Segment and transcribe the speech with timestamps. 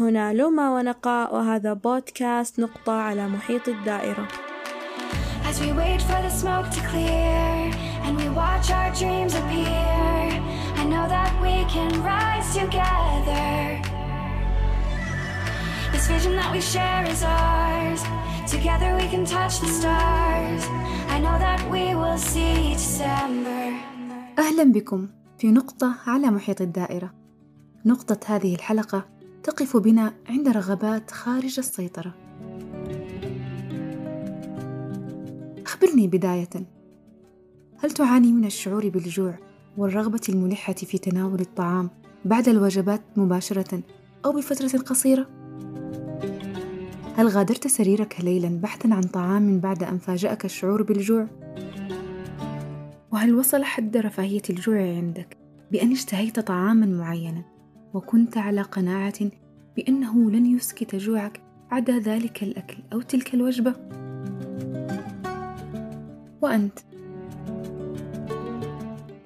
[0.00, 4.28] هنا لوما ونقاء وهذا بودكاست نقطة على محيط الدائرة
[5.50, 7.72] As we wait for the smoke to clear
[8.04, 10.28] and we watch our dreams appear,
[10.80, 13.48] I know that we can rise together.
[15.92, 18.00] This vision that we share is ours.
[18.54, 20.62] Together we can touch the stars.
[21.14, 23.72] I know that we will see December.
[24.38, 25.08] أهلا بكم
[25.38, 27.10] في نقطة على محيط الدائرة.
[27.86, 29.17] نقطة هذه الحلقة
[29.48, 32.14] تقف بنا عند رغبات خارج السيطرة.
[35.66, 36.50] أخبرني بداية،
[37.78, 39.34] هل تعاني من الشعور بالجوع
[39.76, 41.90] والرغبة الملحة في تناول الطعام
[42.24, 43.82] بعد الوجبات مباشرة
[44.24, 45.26] أو بفترة قصيرة؟
[47.16, 51.26] هل غادرت سريرك ليلا بحثا عن طعام بعد أن فاجأك الشعور بالجوع؟
[53.12, 55.36] وهل وصل حد رفاهية الجوع عندك
[55.72, 57.57] بأن اشتهيت طعاما معينا
[57.94, 59.30] وكنت على قناعة
[59.76, 63.74] بأنه لن يسكت جوعك عدا ذلك الأكل أو تلك الوجبة؟
[66.42, 66.78] وأنت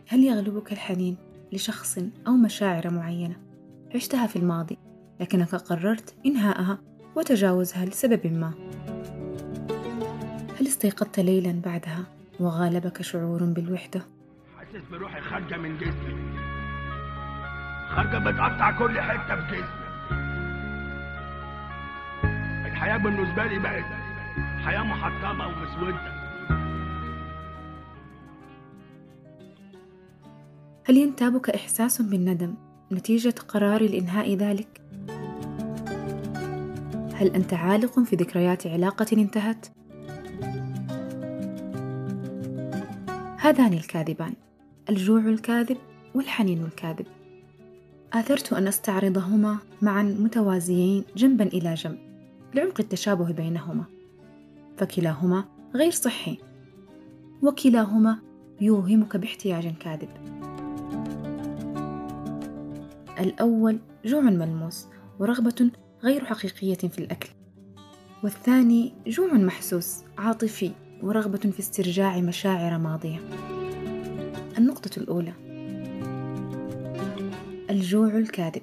[0.08, 1.16] هل يغلبك الحنين
[1.52, 3.36] لشخص أو مشاعر معينة
[3.94, 4.78] عشتها في الماضي
[5.20, 6.78] لكنك قررت إنهاءها
[7.16, 8.54] وتجاوزها لسبب ما؟
[10.60, 12.04] هل استيقظت ليلا بعدها
[12.40, 14.06] وغالبك شعور بالوحدة؟
[14.56, 16.41] حاسس بروحي خارجة من جسمي
[17.96, 19.82] خارجة بتقطع كل حتة في جسمي
[22.66, 23.84] الحياة بالنسبة لي بقت
[24.64, 26.12] حياة محطمة ومسودة
[30.84, 32.54] هل ينتابك إحساس بالندم
[32.92, 34.80] نتيجة قرار لإنهاء ذلك؟
[37.14, 39.66] هل أنت عالق في ذكريات علاقة انتهت؟
[43.38, 44.34] هذان الكاذبان
[44.90, 45.76] الجوع الكاذب
[46.14, 47.06] والحنين الكاذب
[48.12, 51.98] آثرت أن أستعرضهما معا متوازيين جنبا إلى جنب
[52.54, 53.84] لعمق التشابه بينهما.
[54.76, 56.38] فكلاهما غير صحي
[57.42, 58.18] وكلاهما
[58.60, 60.08] يوهمك باحتياج كاذب.
[63.20, 64.86] الأول جوع ملموس
[65.18, 65.70] ورغبة
[66.04, 67.28] غير حقيقية في الأكل
[68.24, 70.70] والثاني جوع محسوس عاطفي
[71.02, 73.20] ورغبة في استرجاع مشاعر ماضية.
[74.58, 75.51] النقطة الأولى
[77.72, 78.62] الجوع الكاذب.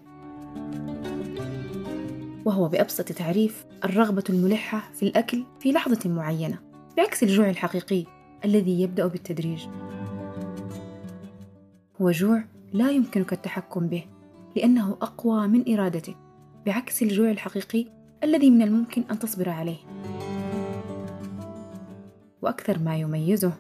[2.46, 6.60] وهو بأبسط تعريف الرغبة الملحة في الأكل في لحظة معينة
[6.98, 8.06] بعكس الجوع الحقيقي
[8.46, 9.68] الذي يبدأ بالتدريج.
[12.02, 12.44] هو جوع
[12.74, 14.04] لا يمكنك التحكم به
[14.56, 16.16] لأنه أقوى من إرادتك
[16.66, 17.86] بعكس الجوع الحقيقي
[18.24, 19.78] الذي من الممكن أن تصبر عليه.
[22.42, 23.54] وأكثر ما يميزه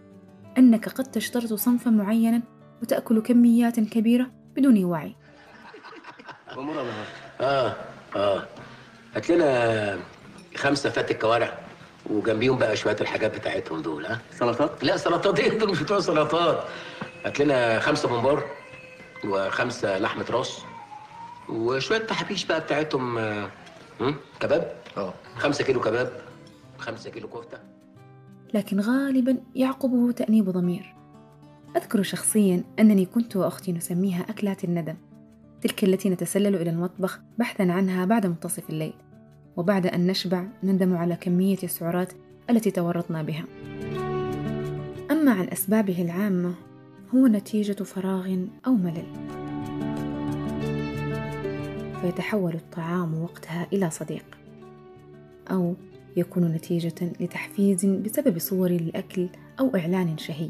[0.58, 2.42] أنك قد تشترط صنفا معينا
[2.82, 5.16] وتأكل كميات كبيرة بدون وعي.
[7.42, 7.76] آه
[8.16, 8.48] آه.
[9.16, 10.00] هات لنا
[10.56, 11.58] خمسة فاتك كوارع
[12.10, 16.64] وجنبيهم بقى شوية الحاجات بتاعتهم دول ها؟ سلطات؟ لا سلطات إيه دول مش بتوع سلطات.
[17.26, 18.44] هات لنا خمسة ممبار
[19.26, 20.62] وخمسة لحمة راس
[21.50, 23.50] وشوية تحابيش بقى بتاعتهم آه،
[24.02, 25.14] هم؟ كباب؟ آه.
[25.38, 26.22] خمسة كيلو كباب
[26.78, 27.58] خمسة كيلو كفتة.
[28.54, 30.96] لكن غالبا يعقبه تأنيب ضمير.
[31.78, 34.96] أذكر شخصيا أنني كنت وأختي نسميها أكلات الندم.
[35.62, 38.94] تلك التي نتسلل إلى المطبخ بحثا عنها بعد منتصف الليل
[39.58, 42.14] وبعد أن نشبع نندم على كمية السعرات
[42.50, 43.46] التي تورطنا بها.
[45.12, 46.54] أما عن أسبابه العامة
[47.16, 48.38] هو نتيجة فراغ
[48.68, 49.06] أو ملل.
[52.02, 54.26] فيتحول الطعام وقتها إلى صديق
[55.52, 55.76] أو
[56.18, 60.50] يكون نتيجة لتحفيز بسبب صور للأكل أو إعلان شهي.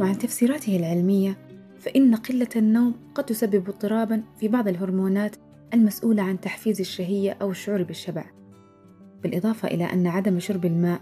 [0.00, 1.36] وعن تفسيراته العلمية
[1.78, 5.36] فإن قلة النوم قد تسبب اضطرابا في بعض الهرمونات
[5.74, 8.24] المسؤولة عن تحفيز الشهية أو الشعور بالشبع.
[9.22, 11.00] بالإضافة إلى أن عدم شرب الماء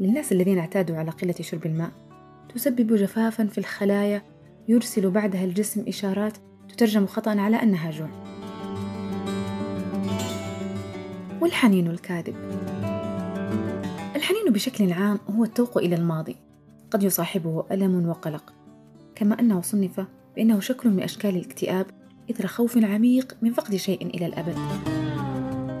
[0.00, 1.90] للناس الذين اعتادوا على قلة شرب الماء
[2.54, 4.22] تسبب جفافا في الخلايا
[4.68, 6.32] يرسل بعدها الجسم إشارات
[6.68, 8.08] تترجم خطأ على أنها جوع.
[11.40, 12.34] والحنين الكاذب.
[14.16, 16.36] الحنين بشكل عام هو التوق إلى الماضي
[16.90, 18.63] قد يصاحبه ألم وقلق.
[19.14, 20.06] كما أنه صنف
[20.36, 21.86] بأنه شكل من أشكال الاكتئاب
[22.30, 24.56] إثر خوف عميق من فقد شيء إلى الأبد.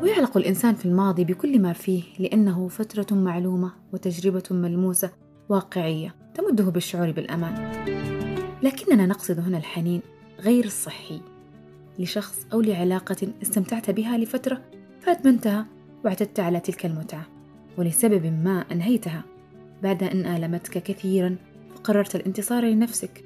[0.02, 5.10] ويعلق الإنسان في الماضي بكل ما فيه لأنه فترة معلومة وتجربة ملموسة
[5.48, 7.72] واقعية تمده بالشعور بالأمان.
[8.62, 10.00] لكننا نقصد هنا الحنين
[10.40, 11.20] غير الصحي
[11.98, 14.62] لشخص أو لعلاقة استمتعت بها لفترة
[15.00, 15.66] فأدمنتها
[16.04, 17.26] واعتدت على تلك المتعة
[17.78, 19.24] ولسبب ما أنهيتها
[19.82, 21.36] بعد أن آلمتك كثيرا
[21.74, 23.24] فقررت الانتصار لنفسك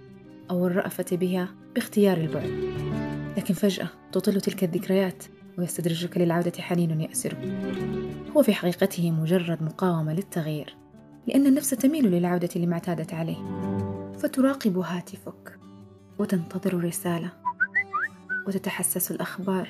[0.51, 2.51] أو الرأفة بها باختيار البعد.
[3.37, 5.25] لكن فجأة تطل تلك الذكريات
[5.59, 7.39] ويستدرجك للعودة حنين يأسره
[8.37, 10.77] هو في حقيقته مجرد مقاومة للتغيير
[11.27, 13.37] لأن النفس تميل للعودة لما اعتادت عليه.
[14.19, 15.59] فتراقب هاتفك
[16.19, 17.33] وتنتظر الرسالة
[18.47, 19.69] وتتحسس الأخبار.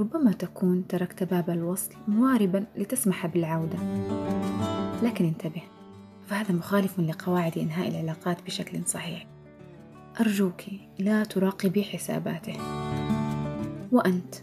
[0.00, 3.78] ربما تكون تركت باب الوصل مواربا لتسمح بالعودة.
[5.02, 5.62] لكن انتبه
[6.28, 9.26] فهذا مخالف لقواعد إنهاء العلاقات بشكل صحيح.
[10.20, 10.62] أرجوك
[10.98, 12.56] لا تراقبي حساباته.
[13.92, 14.34] وأنت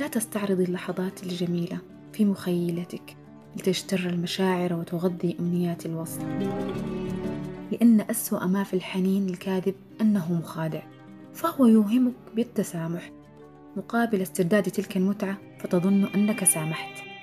[0.00, 1.78] لا تستعرضي اللحظات الجميلة
[2.12, 3.16] في مخيلتك
[3.56, 6.22] لتجتر المشاعر وتغذي أمنيات الوصل
[7.72, 10.82] لأن أسوأ ما في الحنين الكاذب أنه مخادع
[11.34, 13.10] فهو يوهمك بالتسامح.
[13.76, 17.17] مقابل استرداد تلك المتعة فتظن أنك سامحت.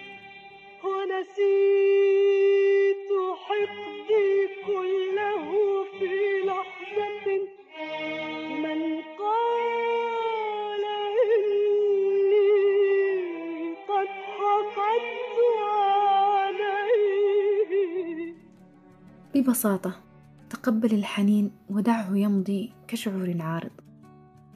[19.36, 19.96] ببساطة
[20.50, 23.72] تقبل الحنين ودعه يمضي كشعور عارض.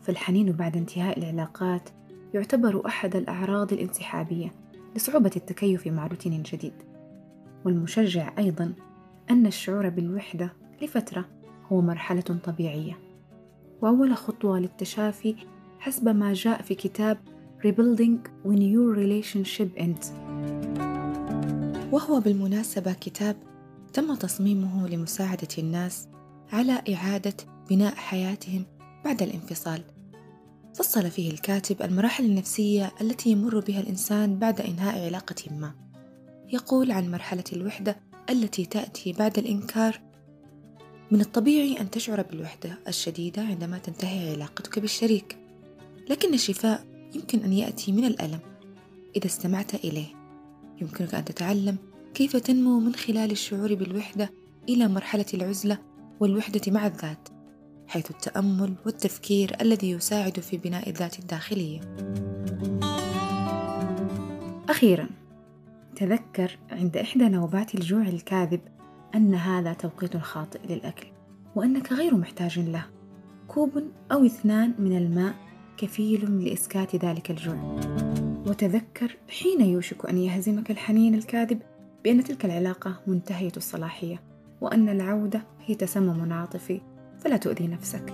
[0.02, 1.90] فالحنين بعد انتهاء العلاقات
[2.34, 4.52] يعتبر أحد الأعراض الانسحابية
[4.96, 6.74] لصعوبة التكيف مع روتين جديد.
[7.66, 8.74] والمشجع أيضا
[9.30, 11.26] أن الشعور بالوحدة لفترة
[11.72, 12.98] هو مرحلة طبيعية.
[13.82, 15.36] وأول خطوة للتشافي
[15.80, 17.18] حسب ما جاء في كتاب
[17.66, 20.06] Rebuilding When Your Relationship Ends.
[21.92, 23.36] وهو بالمناسبة كتاب
[23.94, 26.08] تم تصميمه لمساعدة الناس
[26.52, 27.34] على إعادة
[27.70, 28.66] بناء حياتهم
[29.06, 29.82] بعد الانفصال.
[30.74, 35.76] فصل فيه الكاتب المراحل النفسية التي يمر بها الإنسان بعد إنهاء علاقة ما.
[36.54, 37.98] يقول عن مرحلة الوحدة
[38.30, 40.02] التي تأتي بعد الإنكار
[41.12, 45.38] من الطبيعي أن تشعر بالوحدة الشديدة عندما تنتهي علاقتك بالشريك
[46.10, 46.86] لكن الشفاء
[47.16, 48.40] يمكن أن يأتي من الألم
[49.16, 50.08] إذا استمعت إليه.
[50.82, 51.78] يمكنك أن تتعلم
[52.14, 54.30] كيف تنمو من خلال الشعور بالوحدة
[54.70, 55.78] إلى مرحلة العزلة
[56.20, 57.30] والوحدة مع الذات
[57.88, 61.82] حيث التأمل والتفكير الذي يساعد في بناء الذات الداخلية.
[64.70, 65.10] أخيرا
[65.96, 68.62] تذكر عند إحدى نوبات الجوع الكاذب
[69.16, 71.08] أن هذا توقيت خاطئ للأكل
[71.56, 72.86] وأنك غير محتاج له.
[73.48, 75.36] كوب أو اثنان من الماء
[75.78, 77.80] كفيل لإسكات ذلك الجوع.
[78.48, 81.60] وتذكر حين يوشك أن يهزمك الحنين الكاذب
[82.04, 84.22] بأن تلك العلاقة منتهية الصلاحية
[84.62, 86.82] وأن العودة هي تسمم عاطفي
[87.20, 88.14] فلا تؤذي نفسك.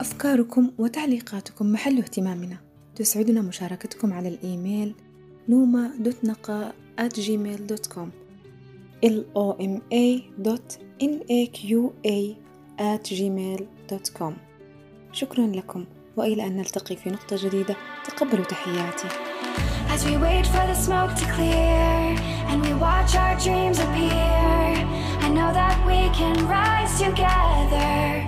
[0.00, 2.56] أفكاركم وتعليقاتكم محل اهتمامنا.
[2.96, 4.94] تسعدنا مشاركتكم على الإيميل
[5.48, 8.08] نوما دوت نقا at gmail.com
[9.04, 10.06] l o m a
[11.00, 12.18] n a q a
[12.78, 14.32] at gmail.com
[15.12, 15.84] شكرا لكم
[16.16, 19.27] وإلى أن نلتقي في نقطة جديدة تقبلوا تحياتي.
[19.98, 22.14] As we wait for the smoke to clear
[22.46, 28.24] and we watch our dreams appear, I know that we can rise together.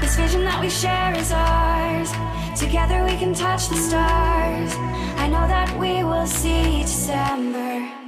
[0.00, 2.10] This vision that we share is ours.
[2.58, 4.74] Together we can touch the stars.
[5.18, 8.01] I know that we will see December.